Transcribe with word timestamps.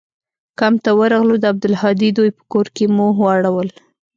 کمپ 0.59 0.77
ته 0.85 0.91
ورغلو 0.99 1.35
د 1.39 1.43
عبدالهادي 1.51 2.09
دوى 2.17 2.29
په 2.37 2.43
کور 2.51 2.65
کښې 2.75 2.85
مو 2.95 3.07
واړول. 3.21 3.69